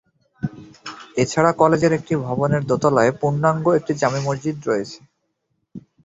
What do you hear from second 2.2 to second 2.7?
ভবনের